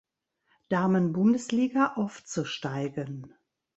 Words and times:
Damenbundesliga 0.71 1.93
aufzusteigen. 1.95 3.35